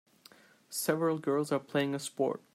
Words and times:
Several 0.71 1.19
girls 1.19 1.51
are 1.51 1.59
playing 1.59 1.93
a 1.93 1.99
sport. 1.99 2.41